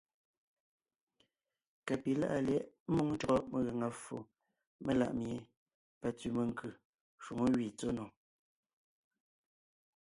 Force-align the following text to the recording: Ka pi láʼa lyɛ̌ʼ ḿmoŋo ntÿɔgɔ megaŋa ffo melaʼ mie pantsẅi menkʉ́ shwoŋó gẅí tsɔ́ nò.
Ka 1.85 1.93
pi 2.01 2.11
láʼa 2.21 2.37
lyɛ̌ʼ 2.47 2.67
ḿmoŋo 2.89 3.11
ntÿɔgɔ 3.15 3.39
megaŋa 3.51 3.87
ffo 3.99 4.17
melaʼ 4.85 5.11
mie 5.21 5.47
pantsẅi 5.99 6.29
menkʉ́ 6.35 6.71
shwoŋó 7.23 7.45
gẅí 7.55 7.69
tsɔ́ 7.77 7.91
nò. 7.97 8.05